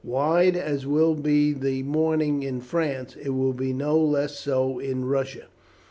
[0.03, 5.05] Wide as will be the mourning in France, it will be no less so in
[5.05, 5.45] Russia.